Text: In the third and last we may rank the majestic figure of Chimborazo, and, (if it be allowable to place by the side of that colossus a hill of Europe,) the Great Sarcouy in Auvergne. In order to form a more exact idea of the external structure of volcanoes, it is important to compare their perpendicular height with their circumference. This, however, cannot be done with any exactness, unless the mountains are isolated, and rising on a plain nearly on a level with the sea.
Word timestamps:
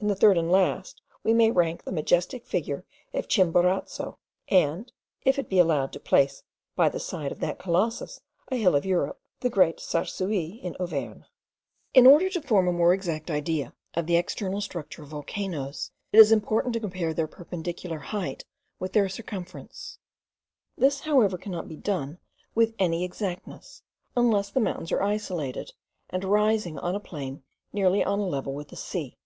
In 0.00 0.06
the 0.06 0.14
third 0.14 0.38
and 0.38 0.50
last 0.50 1.02
we 1.22 1.34
may 1.34 1.50
rank 1.50 1.82
the 1.84 1.92
majestic 1.92 2.46
figure 2.46 2.86
of 3.12 3.28
Chimborazo, 3.28 4.16
and, 4.46 4.90
(if 5.24 5.38
it 5.38 5.50
be 5.50 5.58
allowable 5.58 5.92
to 5.92 6.00
place 6.00 6.44
by 6.76 6.88
the 6.88 7.00
side 7.00 7.32
of 7.32 7.40
that 7.40 7.58
colossus 7.58 8.20
a 8.50 8.56
hill 8.56 8.76
of 8.76 8.86
Europe,) 8.86 9.20
the 9.40 9.50
Great 9.50 9.78
Sarcouy 9.78 10.60
in 10.62 10.74
Auvergne. 10.80 11.24
In 11.92 12.06
order 12.06 12.30
to 12.30 12.40
form 12.40 12.66
a 12.68 12.72
more 12.72 12.94
exact 12.94 13.30
idea 13.30 13.74
of 13.92 14.06
the 14.06 14.16
external 14.16 14.62
structure 14.62 15.02
of 15.02 15.08
volcanoes, 15.08 15.90
it 16.12 16.18
is 16.18 16.30
important 16.32 16.72
to 16.74 16.80
compare 16.80 17.12
their 17.12 17.26
perpendicular 17.28 17.98
height 17.98 18.44
with 18.78 18.94
their 18.94 19.08
circumference. 19.08 19.98
This, 20.78 21.00
however, 21.00 21.36
cannot 21.36 21.68
be 21.68 21.76
done 21.76 22.18
with 22.54 22.74
any 22.78 23.04
exactness, 23.04 23.82
unless 24.16 24.48
the 24.48 24.60
mountains 24.60 24.92
are 24.92 25.02
isolated, 25.02 25.72
and 26.08 26.24
rising 26.24 26.78
on 26.78 26.94
a 26.94 27.00
plain 27.00 27.42
nearly 27.72 28.02
on 28.04 28.20
a 28.20 28.26
level 28.28 28.54
with 28.54 28.68
the 28.68 28.76
sea. 28.76 29.18